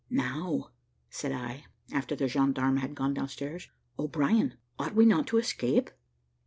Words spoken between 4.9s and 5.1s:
we